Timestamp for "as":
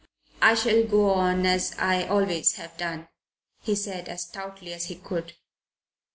1.45-1.75, 4.09-4.23, 4.73-4.85